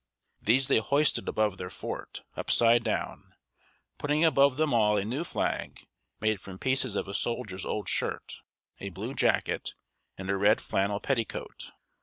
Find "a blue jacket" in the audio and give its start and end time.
8.79-9.75